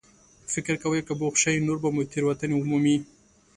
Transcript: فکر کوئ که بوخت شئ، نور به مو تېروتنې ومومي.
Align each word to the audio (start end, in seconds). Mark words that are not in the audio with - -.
فکر 0.53 0.73
کوئ 0.83 1.01
که 1.07 1.13
بوخت 1.19 1.39
شئ، 1.43 1.55
نور 1.67 1.77
به 1.83 1.89
مو 1.93 2.01
تېروتنې 2.11 2.55
ومومي. 2.57 2.97